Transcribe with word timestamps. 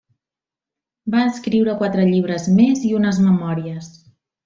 Va 1.17 1.25
escriure 1.33 1.77
quatre 1.83 2.07
llibres 2.13 2.49
més 2.57 2.85
i 2.93 2.97
unes 3.03 3.25
memòries. 3.31 3.97